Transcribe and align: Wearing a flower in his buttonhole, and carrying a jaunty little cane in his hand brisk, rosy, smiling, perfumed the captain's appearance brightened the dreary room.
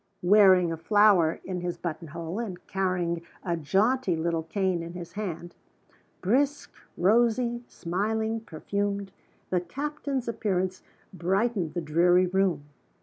Wearing 0.23 0.71
a 0.71 0.77
flower 0.77 1.39
in 1.45 1.61
his 1.61 1.77
buttonhole, 1.77 2.39
and 2.39 2.65
carrying 2.65 3.21
a 3.43 3.55
jaunty 3.55 4.15
little 4.15 4.41
cane 4.41 4.81
in 4.81 4.93
his 4.93 5.11
hand 5.13 5.53
brisk, 6.21 6.73
rosy, 6.97 7.61
smiling, 7.67 8.39
perfumed 8.39 9.11
the 9.51 9.61
captain's 9.61 10.27
appearance 10.27 10.81
brightened 11.13 11.75
the 11.75 11.81
dreary 11.81 12.25
room. 12.25 12.63